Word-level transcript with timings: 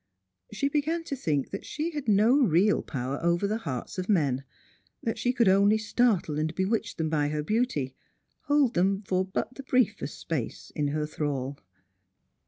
She 0.51 0.67
began 0.67 1.03
to 1.03 1.15
think 1.15 1.51
that 1.51 1.63
she 1.63 1.91
had 1.91 2.07
no 2.07 2.35
real 2.39 2.81
power 2.81 3.23
over 3.23 3.45
the 3.45 3.59
hearts 3.59 3.99
of 3.99 4.09
men; 4.09 4.43
that 5.03 5.19
she 5.19 5.31
could 5.31 5.47
only 5.47 5.77
startle 5.77 6.39
and 6.39 6.55
bewitch 6.55 6.95
them 6.95 7.07
by 7.07 7.27
her 7.27 7.43
beauty; 7.43 7.93
hold 8.45 8.73
them 8.73 9.03
for 9.03 9.23
but 9.23 9.53
the 9.53 9.61
briefest 9.63 10.17
space 10.17 10.71
in 10.75 10.87
her 10.87 11.05
thrall. 11.05 11.59